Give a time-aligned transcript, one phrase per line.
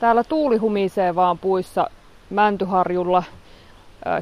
[0.00, 1.90] Täällä tuuli humisee vaan puissa
[2.30, 3.22] Mäntyharjulla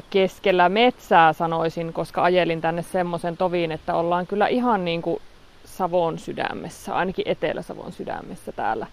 [0.09, 5.21] keskellä metsää sanoisin, koska ajelin tänne semmoisen toviin, että ollaan kyllä ihan niin kuin
[5.65, 8.87] Savon sydämessä, ainakin Etelä-Savon sydämessä täällä.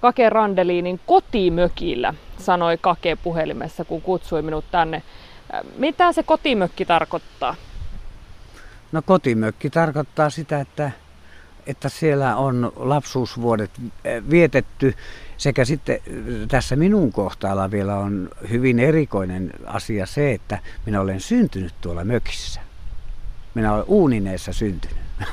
[0.00, 5.02] Kake Randeliinin kotimökillä, sanoi Kake puhelimessa, kun kutsui minut tänne.
[5.76, 7.54] Mitä se kotimökki tarkoittaa?
[8.92, 10.90] No kotimökki tarkoittaa sitä, että,
[11.68, 13.70] että siellä on lapsuusvuodet
[14.30, 14.94] vietetty
[15.36, 15.98] sekä sitten
[16.48, 22.60] tässä minun kohtaalla vielä on hyvin erikoinen asia se, että minä olen syntynyt tuolla mökissä.
[23.54, 24.98] Minä olen Uunineessa syntynyt.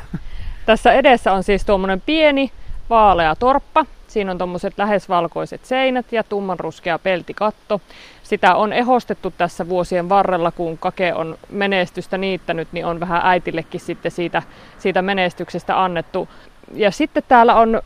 [0.66, 2.52] Tässä edessä on siis tuommoinen pieni
[2.90, 3.86] vaalea torppa.
[4.16, 7.82] Siinä on tuommoiset lähes valkoiset seinät ja tummanruskea peltikatto.
[8.24, 13.80] Sitä on ehostettu tässä vuosien varrella, kun Kake on menestystä niittänyt, niin on vähän äitillekin
[13.80, 14.44] sitten siitä,
[14.78, 16.30] siitä menestyksestä annettu.
[16.74, 17.82] Ja sitten täällä on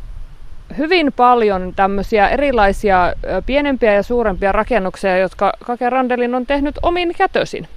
[0.77, 3.13] hyvin paljon tämmöisiä erilaisia
[3.45, 7.67] pienempiä ja suurempia rakennuksia, jotka Kake Randelin on tehnyt omin kätösin.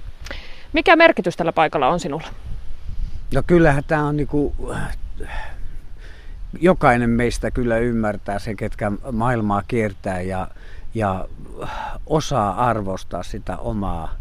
[0.73, 2.27] Mikä merkitys tällä paikalla on sinulla?
[3.33, 4.55] No kyllähän tämä on niinku,
[6.59, 10.47] jokainen meistä kyllä ymmärtää se, ketkä maailmaa kiertää ja,
[10.93, 11.27] ja
[12.05, 14.13] osaa arvostaa sitä omaa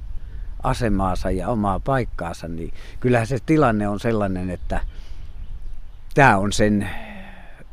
[0.62, 4.80] asemaansa ja omaa paikkaansa, niin kyllähän se tilanne on sellainen, että
[6.14, 6.90] tämä on sen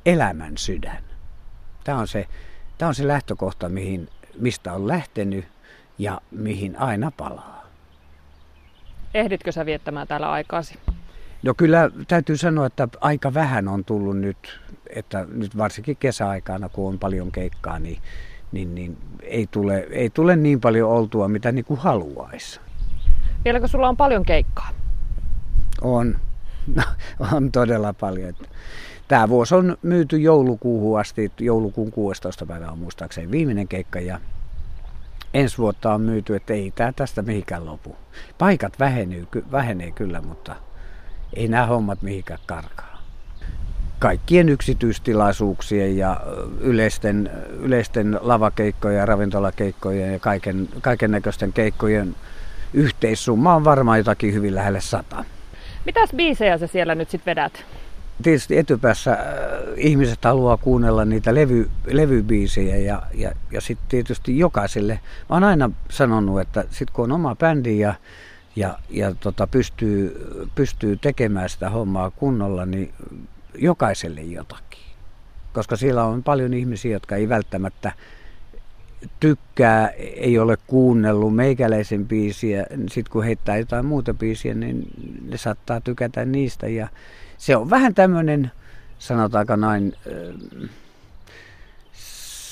[0.06, 1.04] elämän sydän.
[1.84, 2.28] Tämä on se,
[2.78, 5.46] tämä on se lähtökohta, mihin, mistä on lähtenyt
[5.98, 7.66] ja mihin aina palaa.
[9.14, 10.80] Ehditkö sä viettämään täällä aikaasi?
[11.44, 14.59] No kyllä täytyy sanoa, että aika vähän on tullut nyt,
[14.90, 18.02] että nyt varsinkin kesäaikana, kun on paljon keikkaa, niin,
[18.52, 22.59] niin, niin ei, tule, ei tule niin paljon oltua, mitä niin kuin haluaisi.
[23.46, 24.70] Vieläkö sulla on paljon keikkaa?
[25.81, 26.16] On.
[26.76, 26.84] No,
[27.31, 28.34] on todella paljon.
[29.08, 31.31] Tämä vuosi on myyty joulukuuhun asti.
[31.40, 32.46] Joulukuun 16.
[32.46, 34.20] päivä on muistaakseni viimeinen keikka ja
[35.34, 37.96] ensi vuotta on myyty, että ei tämä tästä mihinkään lopu.
[38.38, 40.56] Paikat vähenee, vähenee kyllä, mutta
[41.34, 43.01] ei nämä hommat mihinkään karkaa.
[44.00, 46.22] Kaikkien yksityistilaisuuksien ja
[46.59, 47.29] yleisten,
[47.59, 52.16] yleisten lavakeikkojen ja ravintolakeikkojen ja kaiken, kaiken näköisten keikkojen
[52.73, 55.25] yhteissumma on varmaan jotakin hyvin lähelle sata.
[55.85, 57.66] Mitäs biisejä sä siellä nyt sitten vedät?
[58.23, 59.19] Tietysti etupäässä äh,
[59.75, 64.94] ihmiset haluaa kuunnella niitä levy, levybiisejä ja, ja, ja sitten tietysti jokaiselle.
[65.29, 67.94] Mä oon aina sanonut, että sitten kun on oma bändi ja
[68.56, 72.94] ja, ja tota, pystyy, pystyy tekemään sitä hommaa kunnolla, niin
[73.58, 74.84] jokaiselle jotakin.
[75.54, 77.92] Koska siellä on paljon ihmisiä, jotka ei välttämättä
[79.20, 82.66] tykkää, ei ole kuunnellut meikäläisen biisiä.
[82.70, 84.88] Sitten kun heittää jotain muuta biisiä, niin
[85.30, 86.68] ne saattaa tykätä niistä.
[86.68, 86.88] Ja
[87.38, 88.52] se on vähän tämmöinen,
[89.00, 89.94] sanotaanko näin,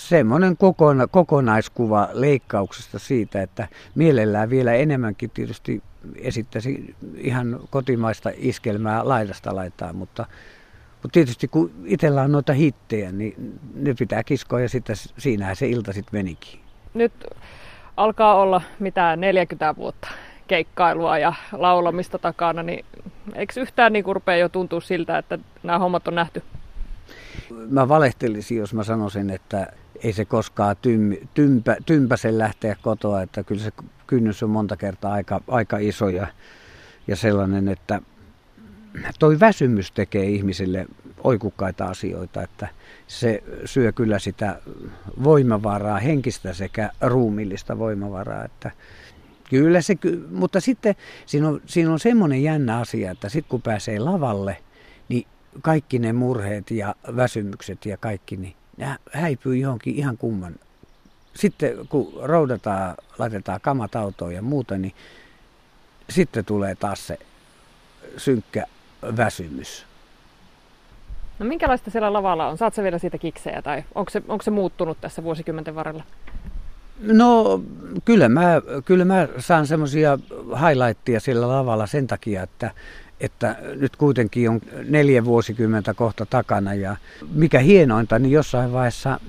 [0.09, 5.84] semmoinen kokona, kokonaiskuva leikkauksesta siitä, että mielellään vielä enemmänkin tietysti
[6.16, 10.25] esittäisi ihan kotimaista iskelmää laidasta laitaa, mutta,
[10.91, 15.67] mutta tietysti kun itsellä on noita hittejä, niin ne pitää kiskoa ja sitten siinähän se
[15.67, 16.59] ilta sitten menikin.
[16.94, 17.13] Nyt
[17.97, 20.07] alkaa olla mitä 40 vuotta
[20.47, 22.85] keikkailua ja laulamista takana, niin
[23.35, 26.44] eikö yhtään niin rupea jo tuntua siltä, että nämä hommat on nähty?
[27.69, 29.67] Mä valehtelisin, jos mä sanoisin, että
[30.03, 33.72] ei se koskaan tym, tympä, tympäsen lähteä kotoa, että kyllä se
[34.08, 36.28] kynnys on monta kertaa aika, aika iso ja,
[37.08, 38.02] ja sellainen, että
[39.19, 40.88] toi väsymys tekee ihmisille
[41.24, 42.68] oikukkaita asioita, että
[43.08, 44.62] se syö kyllä sitä
[45.24, 48.72] voimavaraa, henkistä sekä ruumillista voimavaraa, että
[49.50, 49.97] kyllä se,
[50.31, 54.58] mutta sitten siinä on, siinä on semmoinen jännä asia, että sitten kun pääsee lavalle,
[55.09, 55.28] niin
[55.62, 60.55] kaikki ne murheet ja väsymykset ja kaikki, niin ne häipyy johonkin ihan kumman.
[61.33, 64.93] Sitten kun roudataan, laitetaan kamat autoon ja muuta, niin
[66.09, 67.19] sitten tulee taas se
[68.17, 68.66] synkkä
[69.17, 69.85] väsymys.
[71.39, 72.57] No minkälaista siellä lavalla on?
[72.57, 76.03] Saatko vielä siitä kiksejä tai onko se, onko se muuttunut tässä vuosikymmenten varrella?
[77.02, 77.61] No
[78.05, 80.19] kyllä mä, kyllä mä saan semmoisia
[80.67, 82.72] highlightteja siellä lavalla sen takia, että
[83.19, 86.97] että nyt kuitenkin on neljä vuosikymmentä kohta takana ja
[87.34, 89.19] mikä hienointa, niin jossain vaiheessa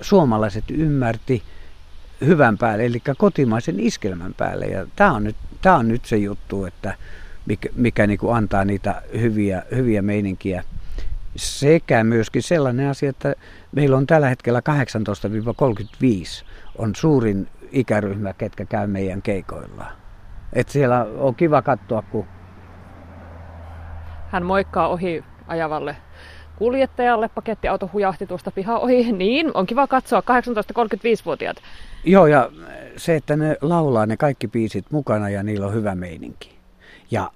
[0.00, 1.42] suomalaiset ymmärti
[2.20, 4.66] hyvän päälle, eli kotimaisen iskelmän päälle.
[4.66, 6.94] Ja tämä on nyt, tämä on nyt se juttu, että
[7.46, 10.64] mikä, mikä niin kuin antaa niitä hyviä, hyviä meininkiä.
[11.36, 13.34] Sekä myöskin sellainen asia, että
[13.72, 14.62] meillä on tällä hetkellä 18-35
[16.78, 19.86] on suurin ikäryhmä, ketkä käy meidän keikoilla.
[20.52, 22.26] Et siellä on kiva katsoa, kun
[24.30, 25.96] hän moikkaa ohi ajavalle
[26.56, 27.28] kuljettajalle.
[27.28, 29.12] Pakettiauto hujahti tuosta pihaa ohi.
[29.12, 31.56] Niin, on kiva katsoa 18-35-vuotiaat.
[32.04, 32.50] Joo, ja
[32.96, 36.58] se, että ne laulaa ne kaikki biisit mukana ja niillä on hyvä meininki.
[37.10, 37.30] Ja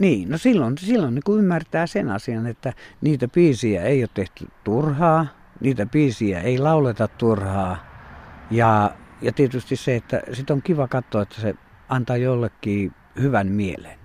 [0.00, 5.26] niin, no silloin, silloin niin ymmärtää sen asian, että niitä biisiä ei ole tehty turhaa,
[5.60, 7.76] niitä biisiä ei lauleta turhaa.
[8.50, 8.90] Ja,
[9.22, 11.54] ja tietysti se, että sit on kiva katsoa, että se
[11.88, 13.99] antaa jollekin hyvän mielen.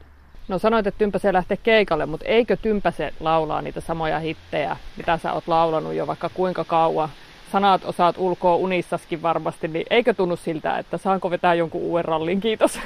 [0.48, 5.34] No sanoit, että Tympäse lähtee keikalle, mutta eikö Tympäse laulaa niitä samoja hittejä, mitä sä
[5.34, 7.10] oot laulanut jo vaikka kuinka kauan?
[7.52, 12.42] Sanat osaat ulkoa unissaskin varmasti, niin eikö tunnu siltä, että saanko vetää jonkun uuden rallin?
[12.42, 12.80] Kiitos.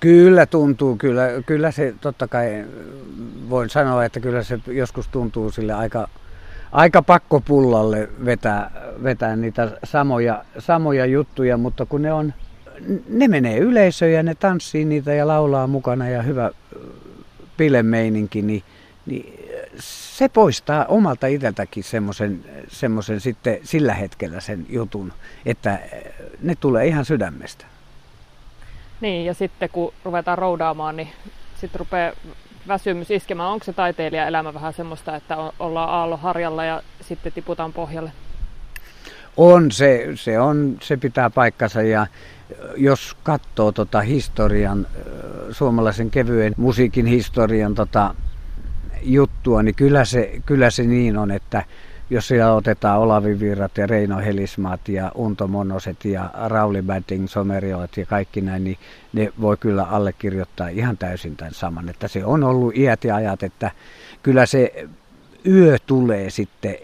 [0.00, 2.64] Kyllä tuntuu, kyllä, kyllä se totta kai
[3.50, 6.08] voin sanoa, että kyllä se joskus tuntuu sille aika,
[6.72, 8.70] aika pakkopullalle vetää,
[9.02, 12.34] vetää niitä samoja, samoja juttuja, mutta kun ne on,
[13.08, 16.50] ne menee yleisöön ja ne tanssii niitä ja laulaa mukana ja hyvä
[17.56, 18.62] pilemeininki, niin,
[19.06, 19.38] niin
[19.78, 25.12] se poistaa omalta itseltäkin semmoisen, semmoisen sitten sillä hetkellä sen jutun,
[25.46, 25.78] että
[26.42, 27.64] ne tulee ihan sydämestä.
[29.00, 31.08] Niin, ja sitten kun ruvetaan roudaamaan, niin
[31.60, 32.12] sitten rupeaa
[32.68, 33.50] väsymys iskemään.
[33.50, 38.12] Onko se taiteilija elämä vähän semmoista, että ollaan aallon harjalla ja sitten tiputaan pohjalle?
[39.38, 42.06] On, se, se, on, se pitää paikkansa ja
[42.76, 44.86] jos katsoo tota historian,
[45.50, 48.14] suomalaisen kevyen musiikin historian tota
[49.02, 51.62] juttua, niin kyllä se, kyllä se niin on, että
[52.10, 57.96] jos siellä otetaan Olavi Virrat ja Reino Helismaat ja Unto Monoset ja Rauli Batting, Somerioit
[57.96, 58.78] ja kaikki näin, niin
[59.12, 61.88] ne voi kyllä allekirjoittaa ihan täysin tämän saman.
[61.88, 63.70] Että se on ollut iät ja ajat, että
[64.22, 64.86] kyllä se
[65.46, 66.74] yö tulee sitten,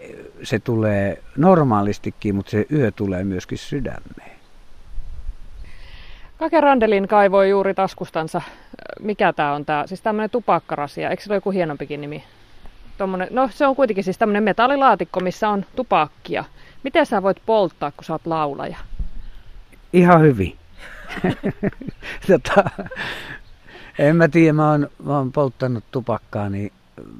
[0.43, 4.35] se tulee normaalistikin, mutta se yö tulee myöskin sydämeen.
[6.37, 8.41] Kake Randelin kaivoi juuri taskustansa.
[8.99, 9.87] Mikä tämä on tämä?
[9.87, 11.09] Siis tämmöinen tupakkarasia.
[11.09, 12.23] Eikö se ole joku hienompikin nimi?
[12.97, 16.43] Tommonen, no se on kuitenkin siis tämmöinen metallilaatikko, missä on tupakkia.
[16.83, 18.77] Miten sä voit polttaa, kun sä oot laulaja?
[19.93, 20.57] Ihan hyvin.
[22.27, 22.69] tota,
[23.99, 26.71] en mä tiedä, mä oon, mä oon polttanut tupakkaa, niin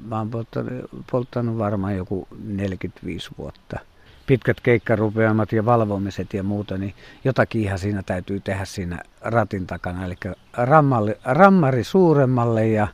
[0.08, 3.78] mä oon polttanut, polttanut varmaan joku 45 vuotta.
[4.26, 6.94] Pitkät keikkarupeamat ja valvomiset ja muuta, niin
[7.24, 10.04] jotakin ihan siinä täytyy tehdä siinä ratin takana.
[10.04, 10.14] Eli
[10.52, 12.88] rammari, rammari suuremmalle ja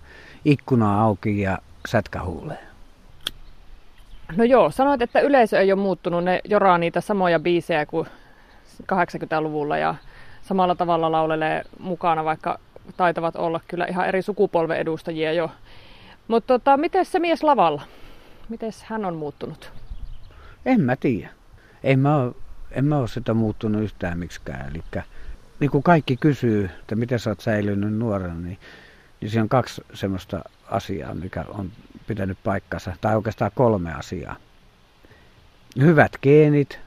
[0.44, 1.58] ikkuna auki ja
[1.88, 2.72] sätkä huuleen.
[4.36, 6.24] No joo, sanoit, että yleisö ei ole muuttunut.
[6.24, 8.06] Ne joraa niitä samoja biisejä kuin
[8.82, 9.94] 80-luvulla ja
[10.42, 12.58] samalla tavalla laulelee mukana, vaikka
[12.96, 15.50] taitavat olla kyllä ihan eri sukupolven edustajia jo.
[16.28, 17.82] Mutta tota, miten se mies lavalla?
[18.48, 19.72] Miten hän on muuttunut?
[20.66, 21.30] En mä tiedä.
[21.82, 22.30] En mä,
[22.70, 24.68] en mä ole sitä muuttunut yhtään miksikään.
[24.68, 25.02] Eli
[25.60, 28.58] niin kuin kaikki kysyy, että miten sä oot säilynyt nuorena, niin,
[29.20, 31.70] niin siinä on kaksi semmoista asiaa, mikä on
[32.06, 34.36] pitänyt paikkansa, tai oikeastaan kolme asiaa.
[35.80, 36.78] Hyvät geenit,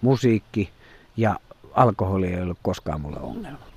[0.00, 0.70] musiikki
[1.16, 1.40] ja
[1.74, 3.71] alkoholi ei ollut koskaan mulle ongelma.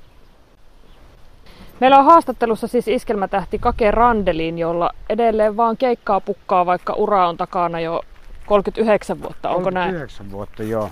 [1.79, 7.37] Meillä on haastattelussa siis iskelmätähti Kake Randelin, jolla edelleen vaan keikkaa pukkaa, vaikka ura on
[7.37, 8.01] takana jo
[8.45, 10.31] 39 vuotta, onko 39 näin?
[10.31, 10.89] vuotta, joo.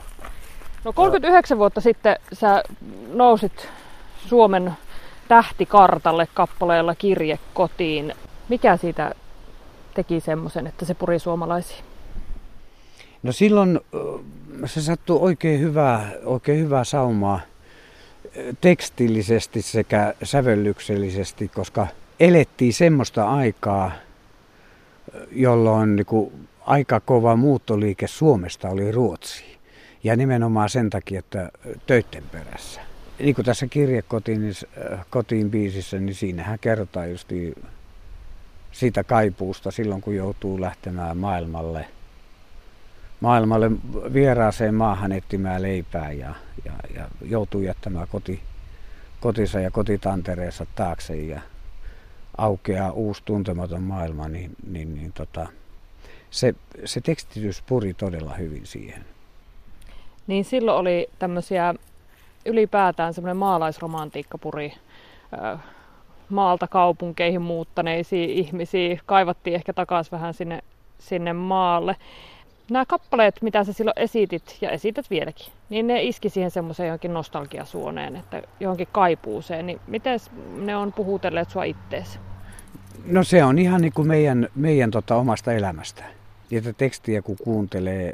[0.84, 2.64] No 39 vuotta sitten sä
[3.14, 3.70] nousit
[4.28, 4.74] Suomen
[5.28, 8.14] tähtikartalle kappaleella Kirje kotiin.
[8.50, 9.12] Mikä siitä
[9.94, 11.84] teki semmoisen, että se puri suomalaisiin?
[13.24, 13.80] No silloin
[14.66, 17.40] se sattui oikein hyvää, oikein hyvää saumaa
[18.62, 21.88] tekstillisesti sekä sävellyksellisesti, koska
[22.20, 23.92] elettiin semmoista aikaa,
[25.32, 29.44] jolloin niin kuin aika kova muuttoliike Suomesta oli Ruotsi.
[30.04, 31.52] Ja nimenomaan sen takia, että
[31.88, 32.82] töitten perässä.
[33.20, 34.54] Niin kuin tässä kirjekotiin niin,
[35.10, 37.30] kotiin biisissä, niin siinähän kerrotaan just
[38.72, 41.86] siitä kaipuusta silloin, kun joutuu lähtemään maailmalle,
[43.24, 43.72] maailmalle
[44.13, 46.34] vieraaseen maahan etsimään leipää ja,
[46.65, 48.44] ja, ja joutuu jättämään koti,
[49.20, 51.42] kotinsa ja kotitantereensa taakse ja
[52.38, 55.48] aukeaa uusi tuntematon maailma, niin, niin, niin tota,
[56.30, 59.06] se, se tekstitys puri todella hyvin siihen.
[60.27, 61.74] Niin silloin oli tämmöisiä
[62.46, 64.74] ylipäätään semmoinen maalaisromantiikka puri
[66.30, 69.00] maalta kaupunkeihin muuttaneisiin ihmisiin.
[69.06, 70.60] Kaivattiin ehkä takaisin vähän sinne,
[71.00, 71.96] sinne maalle.
[72.70, 77.13] Nämä kappaleet, mitä sä silloin esitit ja esität vieläkin, niin ne iski siihen semmoiseen johonkin
[77.13, 79.65] nostalgiasuoneen, että johonkin kaipuuseen.
[79.65, 80.20] Niin miten
[80.55, 82.20] ne on puhutelleet sua ittees?
[83.05, 86.03] No se on ihan niin kuin meidän, meidän tota omasta elämästä.
[86.50, 88.13] Niitä tekstiä kun kuuntelee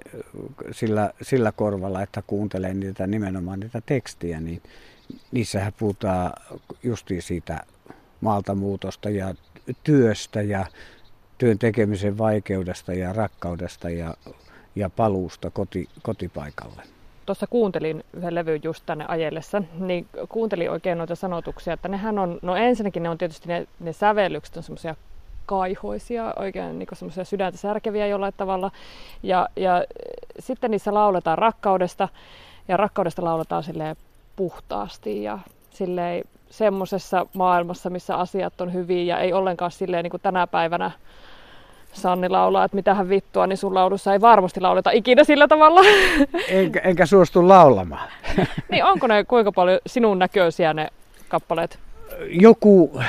[0.72, 4.62] sillä, sillä korvalla, että kuuntelee niitä nimenomaan niitä tekstiä, niin
[5.32, 6.32] niissähän puhutaan
[6.84, 7.64] justiin siitä
[8.22, 9.34] maalta muutosta ja
[9.84, 10.66] työstä ja
[11.40, 14.14] työn tekemisen vaikeudesta ja rakkaudesta ja,
[14.76, 16.82] ja paluusta koti, kotipaikalle.
[17.26, 22.40] Tuossa kuuntelin yhden levyn just tänne ajellessa, niin kuuntelin oikein noita sanotuksia, että nehän on,
[22.42, 24.96] no ensinnäkin ne on tietysti ne, ne sävellykset on semmoisia
[25.46, 28.72] kaihoisia, oikein niin semmoisia sydäntä särkeviä jollain tavalla.
[29.24, 29.84] Ja, ja
[30.40, 32.10] sitten niissä lauletaan rakkaudesta,
[32.68, 33.96] ja rakkaudesta lauletaan silleen
[34.36, 40.22] puhtaasti ja silleen semmoisessa maailmassa, missä asiat on hyviä ja ei ollenkaan silleen niin kuin
[40.22, 40.92] tänä päivänä
[41.94, 45.82] Sanni laulaa, että mitähän vittua, niin sun laulussa ei varmasti lauleta ikinä sillä tavalla.
[46.48, 48.10] Enkä, enkä suostu laulamaan.
[48.72, 50.88] niin onko ne kuinka paljon sinun näköisiä ne
[51.28, 51.80] kappaleet?
[52.28, 53.02] Joku,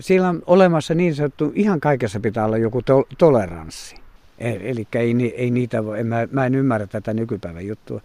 [0.00, 3.96] siellä on olemassa niin sanottu, ihan kaikessa pitää olla joku to- toleranssi.
[4.38, 8.00] E, eli ei, ei niitä voi, en, mä, mä en ymmärrä tätä nykypäivän juttua,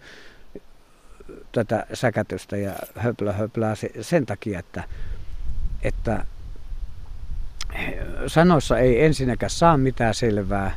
[1.52, 4.84] tätä säkätystä ja höplä höplää sen takia, että,
[5.82, 6.24] että
[8.26, 10.74] sanoissa ei ensinnäkään saa mitään selvää.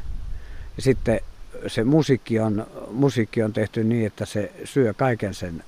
[0.77, 1.19] Ja sitten
[1.67, 5.63] se musiikki on, musiikki on tehty niin, että se syö kaiken sen,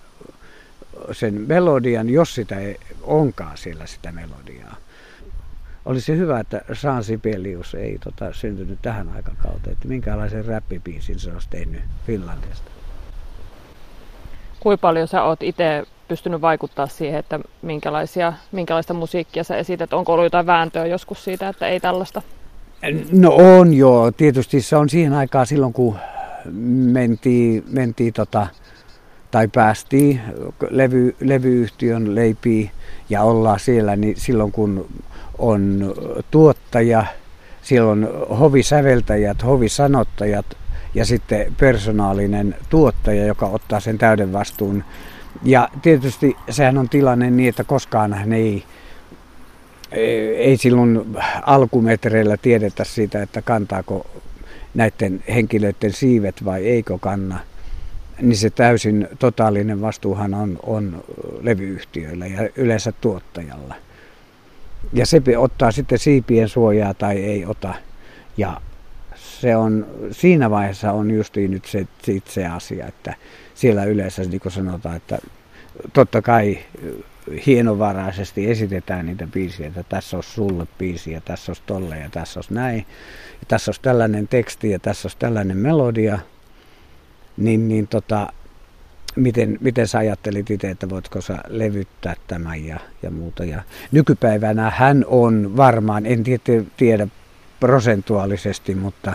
[1.11, 4.75] sen melodian, jos sitä ei onkaan siellä sitä melodiaa.
[5.85, 11.49] Olisi hyvä, että Saan Sibelius ei tota, syntynyt tähän aikakauteen, että minkälaisen räppipiisin se olisi
[11.49, 12.71] tehnyt Finlandista.
[14.59, 19.93] Kuinka paljon sä oot itse pystynyt vaikuttaa siihen, että minkälaisia, minkälaista musiikkia sä esität?
[19.93, 22.21] Onko ollut jotain vääntöä joskus siitä, että ei tällaista?
[23.11, 24.11] No on joo.
[24.11, 25.95] Tietysti se on siihen aikaan silloin, kun
[26.91, 28.47] mentiin, mentiin tota,
[29.31, 30.21] tai päästiin
[30.69, 32.71] levy, levyyhtiön leipiin
[33.09, 34.87] ja ollaan siellä, niin silloin kun
[35.37, 35.93] on
[36.31, 37.05] tuottaja,
[37.61, 38.07] silloin
[38.39, 40.45] hovisäveltäjät, hovisanottajat
[40.95, 44.83] ja sitten personaalinen tuottaja, joka ottaa sen täyden vastuun
[45.43, 48.63] ja tietysti sehän on tilanne niin, että koskaan hän ei,
[50.37, 54.05] ei silloin alkumetreillä tiedetä siitä, että kantaako
[54.73, 57.39] näiden henkilöiden siivet vai eikö kanna.
[58.21, 61.03] Niin se täysin totaalinen vastuuhan on, on
[61.41, 63.75] levyyhtiöillä ja yleensä tuottajalla.
[64.93, 67.73] Ja se ottaa sitten siipien suojaa tai ei ota.
[68.37, 68.61] Ja
[69.15, 71.87] se on, siinä vaiheessa on justiin nyt se,
[72.25, 73.13] se asia, että
[73.59, 75.19] siellä yleensä niin kuin sanotaan, että
[75.93, 76.57] totta kai
[77.45, 82.39] hienovaraisesti esitetään niitä biisiä, että tässä on sulle biisi ja tässä on tolle ja tässä
[82.39, 82.85] on näin.
[83.31, 86.19] Ja tässä on tällainen teksti ja tässä on tällainen melodia.
[87.37, 88.33] Niin, niin tota,
[89.15, 93.45] miten, miten sä ajattelit itse, että voitko sä levyttää tämän ja, ja muuta.
[93.45, 97.07] Ja nykypäivänä hän on varmaan, en tiedä, tiedä
[97.59, 99.13] prosentuaalisesti, mutta,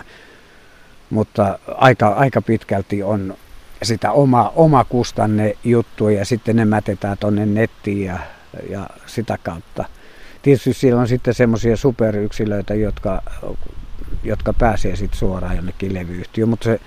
[1.09, 3.35] mutta aika, aika pitkälti on
[3.83, 8.19] sitä oma, oma kustanne juttua ja sitten ne mätetään tuonne nettiin ja,
[8.69, 9.85] ja sitä kautta.
[10.41, 13.21] Tietysti siellä on sitten semmoisia superyksilöitä, jotka,
[14.23, 16.79] jotka pääsee sitten suoraan jonnekin levyyhtiöön, mutta se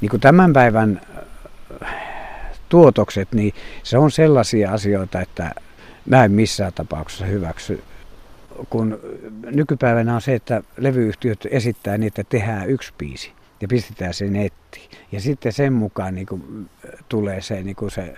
[0.00, 1.00] niin kuin tämän päivän
[2.68, 5.50] tuotokset, niin se on sellaisia asioita, että
[6.06, 7.82] mä en missään tapauksessa hyväksy
[8.70, 9.00] kun
[9.44, 14.90] nykypäivänä on se, että levyyhtiöt esittää niin, että tehdään yksi biisi ja pistetään se nettiin.
[15.12, 16.70] Ja sitten sen mukaan niin kuin,
[17.08, 18.14] tulee se, niin kuin se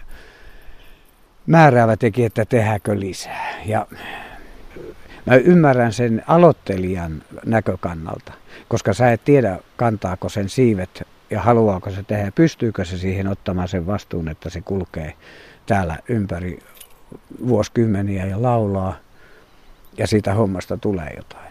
[1.47, 3.55] määräävä tekijä, että tehdäänkö lisää.
[3.67, 3.87] Ja
[5.27, 8.33] mä ymmärrän sen aloittelijan näkökannalta,
[8.69, 13.69] koska sä et tiedä, kantaako sen siivet ja haluaako se tehdä, pystyykö se siihen ottamaan
[13.69, 15.15] sen vastuun, että se kulkee
[15.67, 16.59] täällä ympäri
[17.47, 18.97] vuosikymmeniä ja laulaa
[19.99, 21.44] ja siitä hommasta tulee jotain.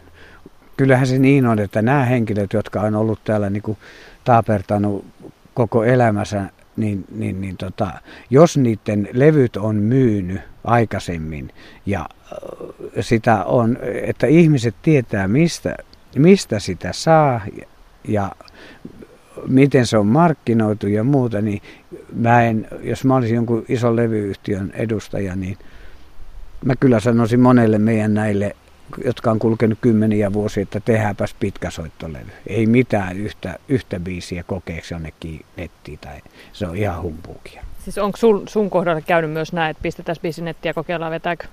[0.84, 3.78] Kyllähän se niin on, että nämä henkilöt, jotka on ollut täällä niin kuin
[4.24, 5.06] taapertanut
[5.54, 6.46] koko elämänsä,
[6.78, 7.92] niin, niin, niin tota,
[8.30, 11.50] jos niiden levyt on myynyt aikaisemmin
[11.86, 12.10] ja
[13.00, 15.76] sitä on, että ihmiset tietää mistä,
[16.16, 17.42] mistä sitä saa
[18.08, 18.32] ja
[19.48, 21.62] miten se on markkinoitu ja muuta, niin
[22.16, 25.58] mä en, jos mä olisin jonkun ison levyyhtiön edustaja, niin
[26.66, 28.56] mä kyllä sanoisin monelle meidän näille,
[29.06, 32.32] jotka on kulkenut kymmeniä vuosia, että tehdäänpäs pitkä soittolevy.
[32.48, 36.22] Ei mitään yhtä, yhtä biisiä kokeeksi jonnekin nettiin tai
[36.54, 37.64] se on ihan humpuukia.
[37.84, 41.48] Siis onko sun, sun kohdalla käynyt myös näin, että pistetään biisi nettiä ja kokeillaan vetääkö?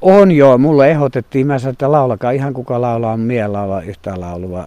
[0.00, 4.66] On joo, mulle ehdotettiin, mä sanoin, että laulakaa ihan kuka laulaa, mie laulaa yhtä laulua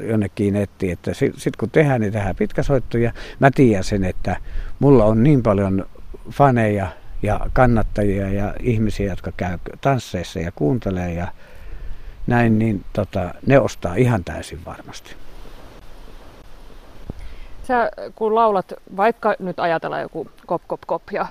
[0.00, 0.92] jonnekin nettiin.
[0.92, 3.12] Että sit kun tehdään, niin tehdään pitkäsoittoja.
[3.40, 4.36] Mä tiedän sen, että
[4.78, 5.86] mulla on niin paljon
[6.30, 6.86] faneja
[7.22, 11.28] ja kannattajia ja ihmisiä, jotka käy tansseissa ja kuuntelee ja
[12.26, 15.16] näin, niin tota, ne ostaa ihan täysin varmasti.
[17.62, 21.26] Sä kun laulat, vaikka nyt ajatellaan joku kop kop kop ja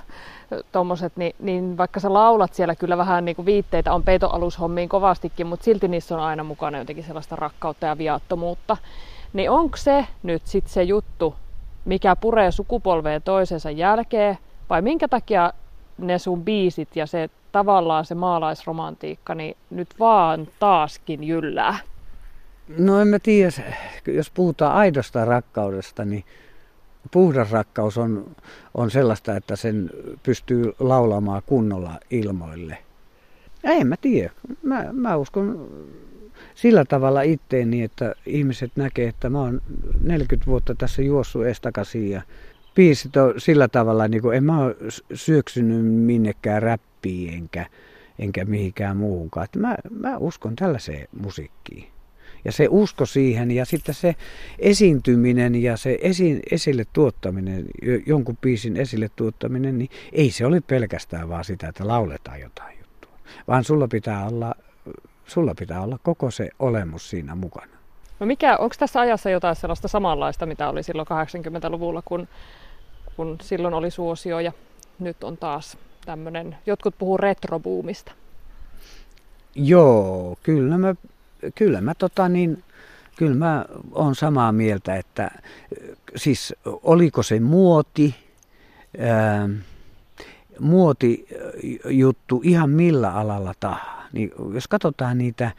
[0.72, 5.46] tommoset, niin, niin, vaikka sä laulat siellä kyllä vähän niin kuin viitteitä on peitoalushommiin kovastikin,
[5.46, 8.76] mutta silti niissä on aina mukana jotenkin sellaista rakkautta ja viattomuutta.
[9.32, 11.34] Niin onko se nyt sitten se juttu,
[11.84, 14.38] mikä puree sukupolveen toisensa jälkeen,
[14.70, 15.52] vai minkä takia
[15.98, 21.78] ne sun biisit ja se tavallaan se maalaisromantiikka, niin nyt vaan taaskin jyllää?
[22.78, 23.50] No en mä tiedä,
[24.06, 26.24] jos puhutaan aidosta rakkaudesta, niin
[27.10, 28.36] puhdas rakkaus on,
[28.74, 29.90] on sellaista, että sen
[30.22, 32.78] pystyy laulamaan kunnolla ilmoille.
[33.62, 34.30] Ja en mä tiedä.
[34.62, 35.68] Mä, mä uskon
[36.54, 39.62] sillä tavalla itteeni, että ihmiset näkee, että mä oon
[40.02, 42.22] 40 vuotta tässä juossut estakasiin ja
[42.76, 44.76] biisit on sillä tavalla, niin kuin en mä ole
[45.14, 47.66] syöksynyt minnekään räppiin enkä,
[48.18, 49.44] enkä mihinkään muuhunkaan.
[49.44, 51.88] Että mä, mä uskon tällaiseen musiikkiin.
[52.44, 54.14] Ja se usko siihen ja sitten se
[54.58, 57.64] esiintyminen ja se esi, esille tuottaminen,
[58.06, 63.12] jonkun biisin esille tuottaminen, niin ei se ole pelkästään vaan sitä, että lauletaan jotain juttua.
[63.48, 64.54] Vaan sulla pitää olla,
[65.26, 67.76] sulla pitää olla koko se olemus siinä mukana.
[68.20, 72.28] No mikä, onko tässä ajassa jotain sellaista samanlaista, mitä oli silloin 80-luvulla, kun,
[73.16, 74.52] kun silloin oli suosio ja
[74.98, 78.12] nyt on taas tämmöinen, jotkut puhuu retrobuumista?
[79.54, 80.94] Joo, kyllä mä
[81.54, 82.64] kyllä mä tota niin,
[83.16, 85.30] kyllä mä on samaa mieltä, että
[86.16, 88.14] siis oliko se muoti,
[88.98, 89.48] ää,
[90.60, 91.26] muoti
[91.88, 93.96] juttu ihan millä alalla tahansa.
[94.12, 95.50] Niin jos katsotaan niitä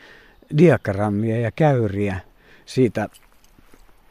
[0.57, 2.19] diagrammia ja käyriä
[2.65, 3.09] siitä,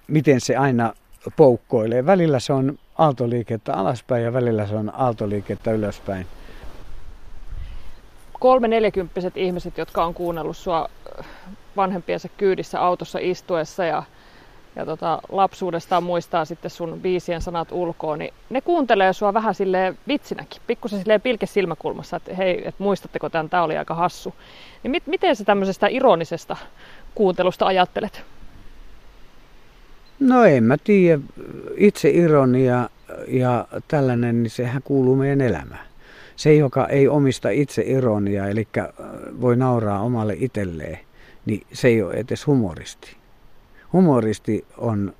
[0.08, 0.94] miten se aina
[1.36, 2.06] poukkoilee.
[2.06, 6.26] Välillä se on aaltoliikettä alaspäin ja välillä se on aaltoliikettä ylöspäin.
[8.40, 10.88] Kolme neljäkymppiset ihmiset, jotka on kuunnellut sua
[11.76, 14.02] vanhempiensa kyydissä autossa istuessa ja,
[14.76, 19.98] ja tota, lapsuudestaan muistaa sitten sun biisien sanat ulkoa, niin ne kuuntelee sua vähän silleen
[20.08, 24.34] vitsinäkin, pikkusen silleen pilke silmäkulmassa, että hei, että muistatteko tämän, tämä oli aika hassu.
[24.82, 26.56] Niin mit, miten sä tämmöisestä ironisesta
[27.14, 28.24] kuuntelusta ajattelet?
[30.20, 31.22] No en mä tiedä.
[31.76, 32.90] Itse ironia
[33.28, 35.86] ja tällainen, niin sehän kuuluu meidän elämään.
[36.36, 38.68] Se, joka ei omista itse ironiaa, eli
[39.40, 40.98] voi nauraa omalle itselleen,
[41.46, 43.16] niin se ei ole edes humoristi.
[43.92, 45.14] Humoristi on,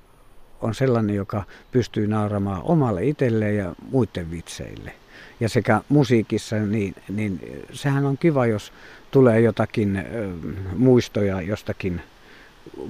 [0.61, 4.91] on sellainen, joka pystyy nauramaan omalle itselleen ja muiden vitseille.
[5.39, 8.73] Ja sekä musiikissa, niin, niin sehän on kiva, jos
[9.11, 10.29] tulee jotakin ö,
[10.75, 12.01] muistoja jostakin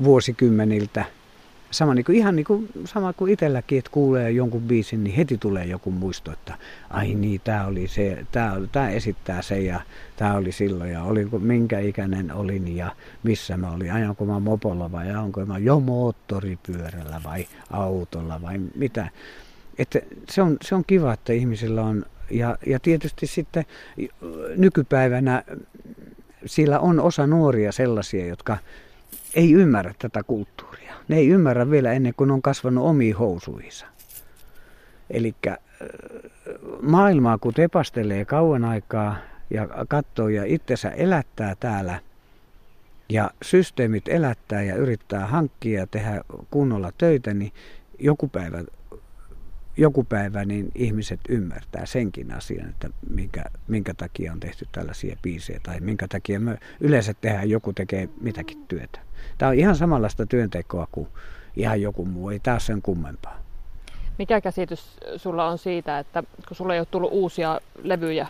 [0.03, 1.05] vuosikymmeniltä–
[1.71, 5.37] Sama, niin kuin, ihan niin kuin, sama kuin itselläkin, että kuulee jonkun biisin, niin heti
[5.37, 6.53] tulee joku muisto, että
[6.89, 9.81] ai niin, tämä oli se, tämä, tämä esittää se ja
[10.15, 14.91] tämä oli silloin ja oli, minkä ikäinen olin ja missä mä olin, ajanko mä mopolla
[14.91, 19.09] vai ajanko mä jo moottoripyörällä vai autolla vai mitä.
[19.77, 19.99] Että
[20.29, 23.65] se, on, se on kiva, että ihmisillä on, ja, ja tietysti sitten
[24.55, 25.43] nykypäivänä
[26.45, 28.57] sillä on osa nuoria sellaisia, jotka
[29.33, 30.76] ei ymmärrä tätä kulttuuria.
[31.07, 33.85] Ne ei ymmärrä vielä ennen kuin on kasvanut omiin housuihinsa.
[35.09, 35.57] Eli äh,
[36.81, 39.15] maailmaa kun tepastelee kauan aikaa
[39.49, 41.99] ja katsoo ja itsensä elättää täällä
[43.09, 47.51] ja systeemit elättää ja yrittää hankkia ja tehdä kunnolla töitä, niin
[47.99, 48.63] joku päivä
[49.77, 55.59] joku päivä niin ihmiset ymmärtää senkin asian, että minkä, minkä takia on tehty tällaisia biisejä
[55.63, 58.99] tai minkä takia me yleensä tehdään, joku tekee mitäkin työtä.
[59.37, 61.07] Tämä on ihan samanlaista työntekoa kuin
[61.55, 63.39] ihan joku muu, ei tämä sen kummempaa.
[64.17, 68.27] Mikä käsitys sulla on siitä, että kun sulla ei ole tullut uusia levyjä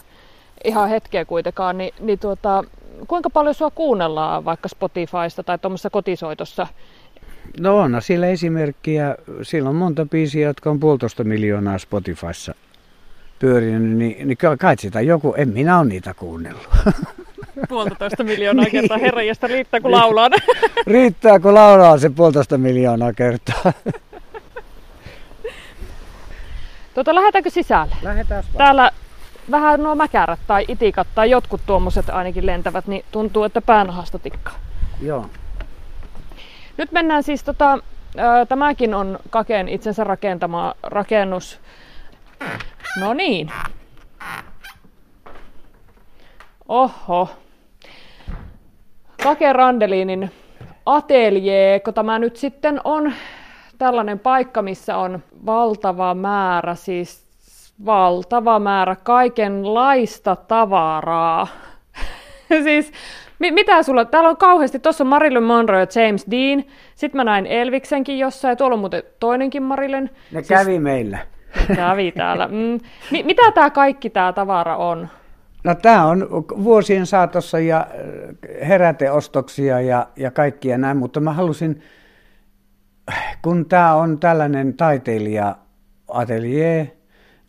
[0.64, 2.64] ihan hetkeä kuitenkaan, niin, niin tuota,
[3.08, 6.68] kuinka paljon sua kuunnellaan vaikka Spotifysta tai tuommoisessa kotisoitossa
[7.60, 9.16] No on sillä esimerkkiä.
[9.42, 12.56] Sillä on monta biisiä, jotka on puolitoista miljoonaa Spotifyssa
[13.40, 16.68] pyörinyt, niin, niin kai sitä joku, en minä ole niitä kuunnellut.
[17.70, 20.30] Puolitoista miljoonaa kertaa, herra, josta riittää kun laulaa.
[20.88, 23.74] riittää kun laulaa se puolitoista miljoonaa kertaa.
[26.94, 27.96] Tuota, lähdetäänkö sisälle?
[28.02, 28.58] Lähdetään vaan.
[28.58, 28.92] Täällä
[29.52, 34.56] vähän nuo mäkärät tai itikat tai jotkut tuommoiset ainakin lentävät, niin tuntuu, että päänahasta tikkaa.
[35.02, 35.30] Joo.
[36.78, 37.80] Nyt mennään siis, tota,
[38.50, 41.60] tämäkin on Kaken itsensä rakentama rakennus.
[43.00, 43.52] No niin.
[46.68, 47.30] Oho.
[49.24, 50.32] Kake Randelinin
[50.86, 53.14] ateljeeko tämä nyt sitten on
[53.78, 57.28] tällainen paikka, missä on valtava määrä, siis
[57.86, 61.48] valtava määrä kaikenlaista tavaraa.
[62.64, 62.92] siis
[63.40, 64.06] Mi- mitä sulla?
[64.06, 64.80] Täällä on kauheasti.
[64.80, 66.64] Tuossa on Marilyn Monroe ja James Dean.
[66.96, 68.58] Sitten mä näin Elviksenkin jossain.
[68.58, 70.10] Tuolla on muuten toinenkin Marilyn.
[70.32, 70.48] Ne siis...
[70.48, 71.18] kävi meillä.
[71.76, 72.48] Kävi täällä.
[72.48, 72.80] Mm.
[73.26, 75.08] Mitä tämä kaikki tämä tavara on?
[75.64, 76.28] No tämä on
[76.64, 81.82] vuosien saatossa ja äh, heräteostoksia ja, ja kaikkia näin, mutta mä halusin,
[83.42, 85.56] kun tämä on tällainen taiteilija
[86.08, 86.86] atelier,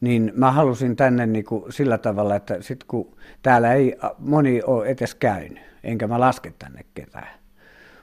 [0.00, 4.86] niin mä halusin tänne niin kuin sillä tavalla, että sit kun täällä ei moni ole
[4.86, 7.28] edes käynyt, enkä mä laske tänne ketään.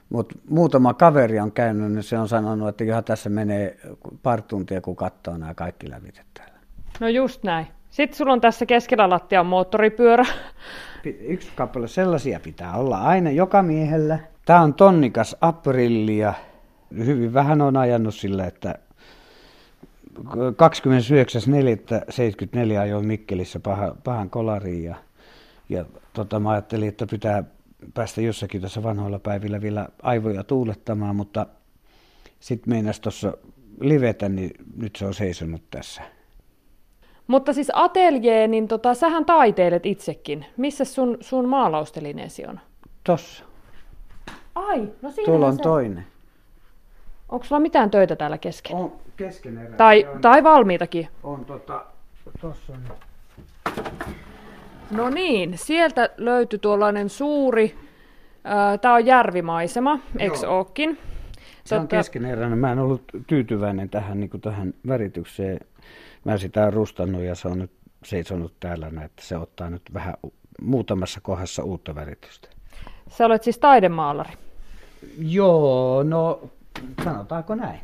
[0.08, 3.78] Mutta muutama kaveri on käynyt, niin se on sanonut, että ihan tässä menee
[4.22, 6.58] pari tuntia, kun katsoo nämä kaikki lävit täällä.
[7.00, 7.66] No just näin.
[7.90, 10.24] Sitten sulla on tässä keskellä lattian moottoripyörä.
[11.04, 14.18] Yksi kappale sellaisia pitää olla aina joka miehellä.
[14.44, 16.34] Tämä on tonnikas aprilli ja
[16.98, 18.74] hyvin vähän on ajanut sillä, että
[20.18, 24.94] 29.4.74 ajoin Mikkelissä pahan, pahan kolariin ja,
[25.68, 27.44] ja tota, mä ajattelin, että pitää
[27.94, 31.46] päästä jossakin tässä vanhoilla päivillä vielä aivoja tuulettamaan, mutta
[32.40, 33.32] sitten meinas tuossa
[33.80, 36.02] livetä, niin nyt se on seisonut tässä.
[37.26, 40.46] Mutta siis atelier, niin tota, sähän taiteilet itsekin.
[40.56, 42.60] Missä sun, sun maalaustelineesi on?
[43.04, 43.44] Tossa.
[44.54, 45.62] Ai, no siinä Tuolla on se.
[45.62, 46.06] toinen.
[47.28, 48.76] Onko sulla mitään töitä täällä kesken?
[48.76, 49.76] On keskeneräisiä.
[49.76, 51.08] Tai, on, tai valmiitakin?
[51.22, 51.84] on tota,
[52.40, 52.96] tossa on.
[54.90, 57.74] No niin, sieltä löytyi tuollainen suuri,
[58.80, 60.98] tämä on järvimaisema, eikö ookin?
[61.64, 62.58] Se on keskeneräinen.
[62.58, 65.60] Mä en ollut tyytyväinen tähän, niin tähän väritykseen.
[66.24, 67.70] Mä sitä olen rustannut ja se on nyt
[68.04, 70.14] seisonut täällä, että se ottaa nyt vähän
[70.62, 72.48] muutamassa kohdassa uutta väritystä.
[73.08, 74.32] Sä olet siis taidemaalari.
[75.18, 76.40] Joo, no
[77.04, 77.80] sanotaanko näin.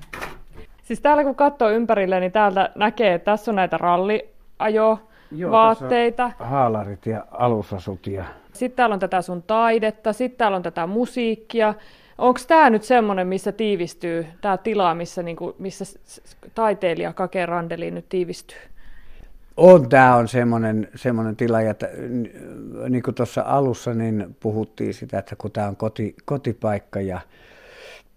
[0.82, 3.78] Siis täällä kun katsoo ympärille, niin täältä näkee, että tässä on näitä
[5.32, 6.30] ralliajo vaatteita.
[6.38, 11.74] Haalarit ja alusasut ja Sitten täällä on tätä sun taidetta, sitten täällä on tätä musiikkia.
[12.18, 15.84] Onko tämä nyt semmoinen, missä tiivistyy, tämä tila, missä, niinku, missä
[16.54, 18.58] taiteilija Kake Randeli nyt tiivistyy?
[19.56, 21.82] On, tämä on semmoinen, semmoinen tila, ja t-
[22.88, 27.20] niin kuin tuossa alussa niin puhuttiin sitä, että kun tämä on koti, kotipaikka ja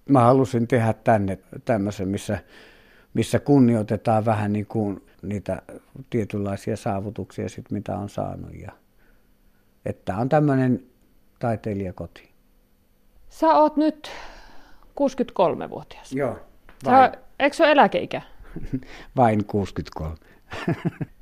[0.10, 2.40] mä halusin tehdä tänne tämmöisen, missä,
[3.16, 5.62] missä kunnioitetaan vähän niin kuin niitä
[6.10, 8.54] tietynlaisia saavutuksia, sit, mitä on saanut.
[8.54, 8.72] Ja,
[9.86, 10.84] että on tämmöinen
[11.40, 12.32] taiteilijakoti.
[13.30, 14.12] Sä oot nyt
[15.02, 16.14] 63-vuotias.
[16.14, 16.40] Joo,
[16.86, 18.22] Sä, eikö se ole eläkeikä?
[19.18, 20.16] vain 63.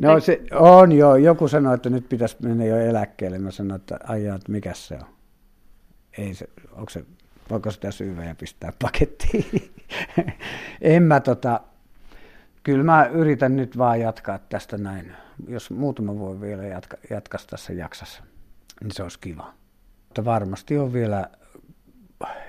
[0.00, 3.38] No se on joo, joku sanoi, että nyt pitäisi mennä jo eläkkeelle.
[3.38, 5.06] Mä sanoin, että ajaa, että mikä se on.
[6.18, 7.04] Ei se, onko se,
[7.50, 9.74] voiko sitä syyvä ja pistää pakettiin?
[10.80, 11.60] en mä tota,
[12.62, 15.12] kyllä mä yritän nyt vaan jatkaa tästä näin.
[15.48, 18.22] Jos muutama voi vielä jatka, jatkaa tässä jaksassa,
[18.80, 19.52] niin se olisi kiva.
[20.08, 21.28] Mutta varmasti on vielä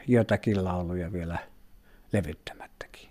[0.08, 1.38] jotakin lauluja vielä
[2.14, 3.10] levyttämättäkin.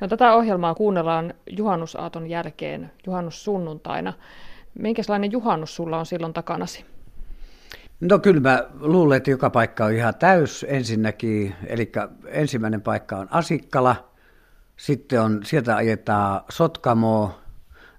[0.00, 4.12] No, tätä ohjelmaa kuunnellaan juhannusaaton jälkeen, juhannussunnuntaina.
[4.78, 6.84] Minkälainen juhannus sulla on silloin takanasi?
[8.00, 11.54] No kyllä mä luulen, että joka paikka on ihan täys ensinnäkin.
[11.66, 11.92] Eli
[12.26, 14.08] ensimmäinen paikka on Asikkala,
[14.76, 17.40] sitten on, sieltä ajetaan Sotkamoa,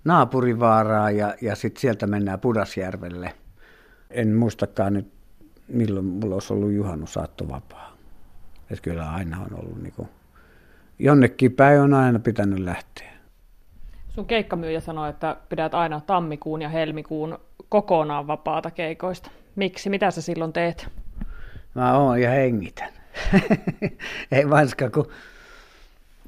[0.04, 3.34] Naapurivaaraa ja, ja sitten sieltä mennään Pudasjärvelle.
[4.10, 5.12] En muistakaan nyt,
[5.68, 7.94] milloin mulla olisi ollut juhannusaatto vapaa.
[8.72, 10.10] Et kyllä aina on ollut niin kuin,
[11.00, 13.12] jonnekin päin on aina pitänyt lähteä.
[14.10, 19.32] Sun keikkamyyjä sanoi, että pidät aina tammikuun ja helmikuun kokonaan vapaata keikoista.
[19.56, 19.90] Miksi?
[19.90, 20.88] Mitä sä silloin teet?
[21.76, 22.90] Mä oon ja hengitän.
[24.32, 25.08] Ei vanska, kun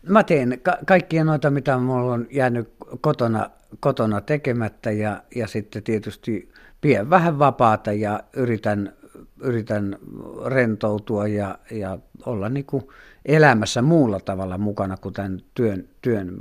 [0.10, 5.84] mä teen ka- kaikkia noita, mitä mulla on jäänyt kotona, kotona tekemättä ja, ja sitten
[5.84, 8.94] tietysti pien vähän vapaata ja yritän,
[9.42, 9.98] yritän
[10.46, 12.88] rentoutua ja, ja olla niin kuin
[13.26, 16.38] elämässä muulla tavalla mukana kuin tämän työn, työn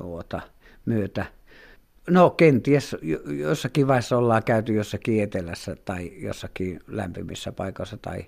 [0.87, 1.27] myötä.
[2.11, 8.27] No kenties jo- jossakin vaiheessa ollaan käyty jossakin etelässä tai jossakin lämpimissä paikoissa tai,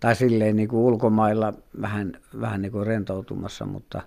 [0.00, 4.02] tai silleen niin kuin ulkomailla vähän, vähän niin kuin rentoutumassa, mutta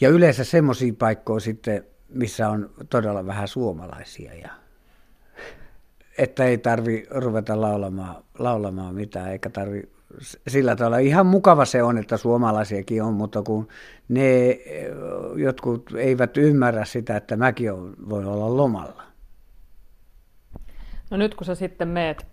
[0.00, 4.50] ja yleensä semmoisia paikkoja sitten, missä on todella vähän suomalaisia ja
[6.18, 9.82] että ei tarvi ruveta laulamaan, laulamaan mitään, eikä tarvi
[10.48, 10.98] sillä tavalla.
[10.98, 13.68] Ihan mukava se on, että suomalaisiakin on, mutta kun
[14.08, 14.58] ne
[15.36, 19.02] jotkut eivät ymmärrä sitä, että mäkin on, voin olla lomalla.
[21.10, 22.26] No nyt kun sä sitten meet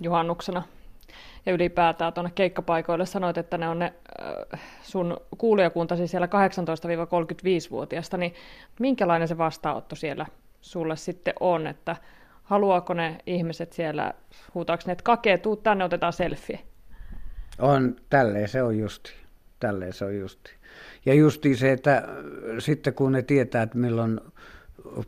[0.00, 0.62] juhannuksena
[1.46, 3.92] ja ylipäätään tuonne keikkapaikoille sanoit, että ne on ne
[4.52, 8.34] äh, sun kuulijakuntasi siellä 18-35-vuotiaasta, niin
[8.80, 10.26] minkälainen se vastaanotto siellä
[10.60, 11.96] sulle sitten on, että
[12.42, 14.14] haluaako ne ihmiset siellä,
[14.54, 16.60] huutaako ne, että kake, tuu tänne, otetaan selfie.
[17.58, 19.12] On, tälleen se on justi.
[19.60, 20.50] Tälleen se on justi.
[21.06, 22.08] Ja justi se, että
[22.58, 24.20] sitten kun ne tietää, että milloin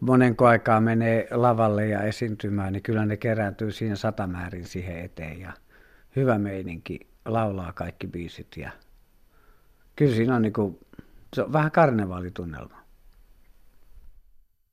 [0.00, 5.52] monenko aikaa menee lavalle ja esiintymään, niin kyllä ne kerääntyy siinä satamäärin siihen eteen ja
[6.16, 8.70] hyvä meininki, laulaa kaikki biisit ja
[9.96, 10.78] kyllä siinä on, niin kuin,
[11.34, 12.78] se on vähän karnevaalitunnelma.